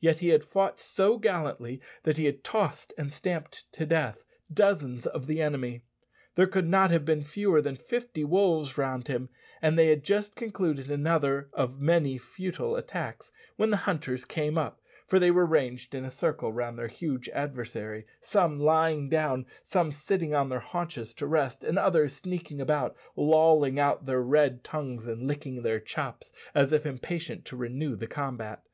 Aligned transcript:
Yet 0.00 0.18
he 0.18 0.30
had 0.30 0.42
fought 0.42 0.80
so 0.80 1.18
gallantly 1.18 1.80
that 2.02 2.16
he 2.16 2.24
had 2.24 2.42
tossed 2.42 2.92
and 2.98 3.12
stamped 3.12 3.72
to 3.74 3.86
death 3.86 4.24
dozens 4.52 5.06
of 5.06 5.28
the 5.28 5.40
enemy. 5.40 5.84
There 6.34 6.48
could 6.48 6.66
not 6.66 6.90
have 6.90 7.04
been 7.04 7.22
fewer 7.22 7.62
than 7.62 7.76
fifty 7.76 8.24
wolves 8.24 8.76
round 8.76 9.06
him; 9.06 9.28
and 9.62 9.78
they 9.78 9.86
had 9.90 10.02
just 10.02 10.34
concluded 10.34 10.90
another 10.90 11.48
of 11.52 11.80
many 11.80 12.18
futile 12.18 12.74
attacks 12.74 13.30
when 13.54 13.70
the 13.70 13.76
hunters 13.76 14.24
came 14.24 14.58
up, 14.58 14.80
for 15.06 15.20
they 15.20 15.30
were 15.30 15.46
ranged 15.46 15.94
in 15.94 16.04
a 16.04 16.10
circle 16.10 16.52
round 16.52 16.76
their 16.76 16.88
huge 16.88 17.28
adversary 17.28 18.04
some 18.20 18.58
lying 18.58 19.08
down, 19.08 19.46
some 19.62 19.92
sitting 19.92 20.34
on 20.34 20.48
their 20.48 20.58
haunches 20.58 21.14
to 21.14 21.26
rest, 21.28 21.62
and 21.62 21.78
others 21.78 22.16
sneaking 22.16 22.60
about, 22.60 22.96
lolling 23.14 23.78
out 23.78 24.06
their 24.06 24.22
red 24.22 24.64
tongues 24.64 25.06
and 25.06 25.28
licking 25.28 25.62
their 25.62 25.78
chops 25.78 26.32
as 26.52 26.72
if 26.72 26.84
impatient 26.84 27.44
to 27.44 27.56
renew 27.56 27.94
the 27.94 28.08
combat. 28.08 28.64